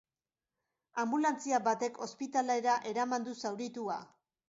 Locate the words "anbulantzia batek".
1.03-2.01